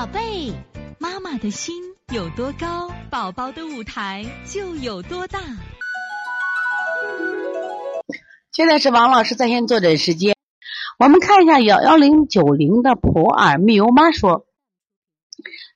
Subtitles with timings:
[0.00, 0.50] 宝贝，
[0.98, 1.74] 妈妈的心
[2.10, 5.38] 有多高，宝宝的舞台就有多大。
[8.50, 10.34] 现在是王老师在线坐诊时间，
[10.98, 14.46] 我们看一下幺幺零九零的普洱蜜油妈说，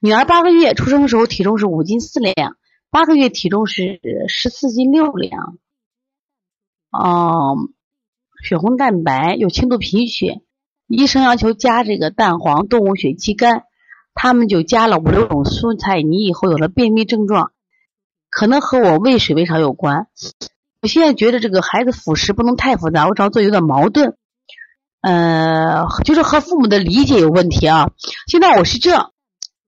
[0.01, 2.57] 女儿八个月出生的时候体重是五斤四两，
[2.89, 5.59] 八个月体重是十四斤六两，
[6.99, 7.75] 嗯，
[8.43, 10.41] 血红蛋白有轻度贫血，
[10.87, 13.65] 医生要求加这个蛋黄、动物血、鸡肝，
[14.15, 17.53] 他们就加了五六种蔬菜你以后有了便秘症状，
[18.31, 20.07] 可能和我喂水喂少有关。
[20.81, 24.17] 我现在觉得这个孩子辅食不能太复杂，我主要做有点矛盾，
[25.01, 27.91] 呃，就是和父母的理解有问题啊。
[28.27, 29.11] 现在我是这，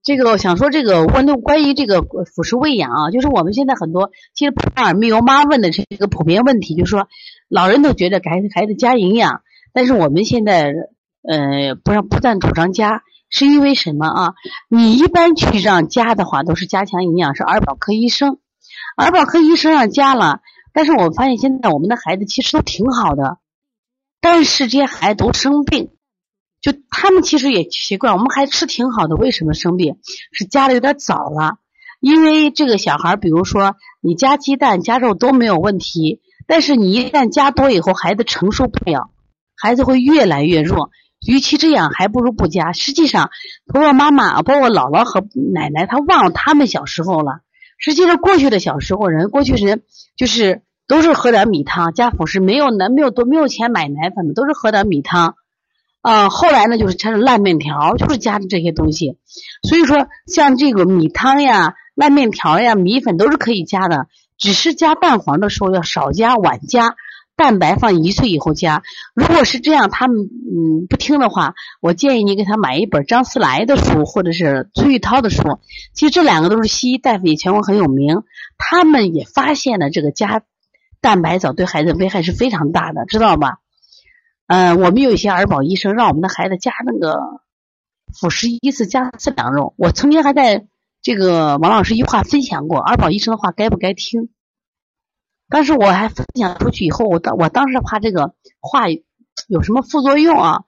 [0.03, 7.09] 这个我想说这个问的关于这个辅食喂养啊，就是我们现在很多其实普洱蜜油妈问的是一个普遍问题，就是说
[7.49, 9.41] 老人都觉得给孩子加营养，
[9.73, 10.75] 但是我们现在
[11.23, 14.35] 呃不让不赞主张加，是因为什么啊？
[14.69, 18.39] 你一般去让加的话，都是加强营养，是儿保科医生，
[18.97, 20.41] 儿保科医生让加了。
[20.73, 23.39] 但是我发现现在我们的孩子其实都挺好的，
[24.21, 25.91] 但是这些孩子都生病，
[26.61, 29.97] 就他们其实也奇怪，我们还吃挺好的，为什么生病？
[30.33, 31.57] 是加的有点早了。
[31.99, 39.11] 因为这个小孩，比如说你加鸡蛋、加肉都没有问题，但是你一旦加多以后，孩子承受不了，
[39.57, 40.91] 孩子会越来越弱。
[41.25, 42.73] 与其这样，还不如不加。
[42.73, 43.31] 实际上，
[43.67, 45.21] 婆婆妈妈、包括姥姥和
[45.53, 47.41] 奶奶，他忘了他们小时候了。
[47.79, 49.83] 实际上，过去的小时候人，过去人
[50.17, 50.63] 就是。
[50.89, 55.35] 都是喝点米汤加辅食，没有奶，没有都没有钱买奶粉的，都是喝点米汤。
[56.01, 59.19] 啊，后来呢就是掺着烂面条，就是加的这些东西。
[59.69, 64.07] 所以说，像这个米汤呀、烂面条呀、米粉都是可以加的，
[64.39, 66.95] 只是加蛋黄的时候要少加，晚加。
[67.37, 68.83] 蛋白放一岁以后加。
[69.15, 75.59] 如果是这样，他们嗯不听的话，我建议你给他买一本张思来的书，或者是崔玉涛的书。
[75.93, 78.23] 其实这两个都是西医大夫，也全国很有名，
[78.59, 80.43] 他们也发现了这个加。
[81.03, 83.59] 蛋白藻对孩子危害是非常大的，知道吧？
[84.49, 87.21] 嗯，我们有一些儿保医生让我们的孩子加那个
[88.19, 89.75] 辅食一次加四两肉。
[89.77, 90.67] 我曾经还在
[91.03, 94.31] 这个王老师一句话分享过，儿保医生的话该不该听？
[95.49, 98.87] 当时我还分享出去以后，我当我当时怕这个话
[99.49, 100.65] 有什么副作用啊？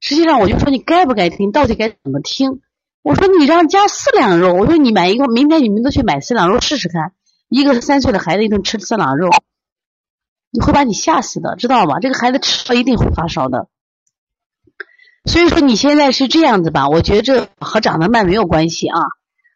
[0.00, 2.60] 实际上我就说你该不该听，到底该怎么听？
[3.02, 7.12] 我说你让加四两肉，我说你买一个，明天你们都去买四两肉试试看。
[7.48, 9.30] 一个三岁的孩子一顿吃四两肉，
[10.50, 12.00] 你会把你吓死的，知道吗？
[12.00, 13.68] 这个孩子吃了一定会发烧的。
[15.24, 16.88] 所以说你现在是这样子吧？
[16.88, 18.98] 我觉得这和长得慢没有关系啊。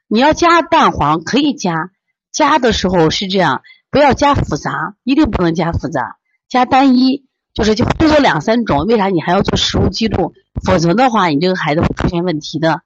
[0.07, 1.91] 你要加蛋黄可以加，
[2.33, 6.17] 加的时候是这样，不要加复杂，一定不能加复杂，
[6.49, 8.85] 加单一，就是就最多两三种。
[8.87, 10.33] 为啥你还要做食物记录？
[10.65, 12.83] 否则的话，你这个孩子会出现问题的。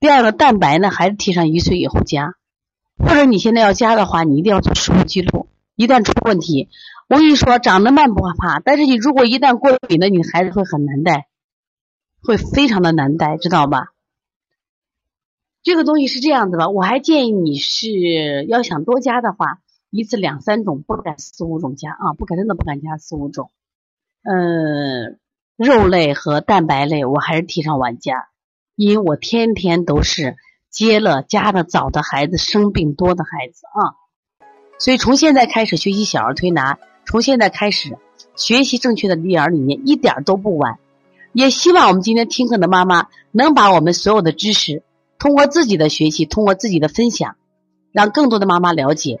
[0.00, 2.34] 第二个蛋白呢，还是提上一岁以后加。
[2.98, 5.48] 或者你现在要加的话，你一定要做食物记录。
[5.76, 6.68] 一旦出问题，
[7.08, 11.26] 我跟你说，长得慢不怕，但是你如果一旦过敏了，你的孩子会很难带，
[12.22, 13.88] 会非常的难带，知道吧？
[15.64, 19.58] 这个东西是这样子的，我还建议你是要想多加的话，
[19.94, 23.50] 一次两三种，不敢四五种加啊，不敢真的不敢加四五种。
[24.24, 25.18] 嗯，
[25.56, 28.14] 肉类和蛋白类我还是提倡晚加，
[28.74, 30.36] 因为我天天都是。
[30.74, 33.94] 接了加的早的孩子，生病多的孩子啊，
[34.80, 37.96] 所以从现在开始学习小儿推拿，从现在开始
[38.34, 40.80] 学习正确的育儿理念，一点都不晚。
[41.32, 44.82] 也希望我们今天听课的妈妈能把我们所有的知识，
[45.16, 47.36] 通过自己的学习，通过自己的分享，
[47.92, 49.20] 让更多的妈妈了解，